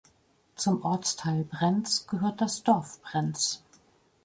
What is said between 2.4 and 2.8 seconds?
das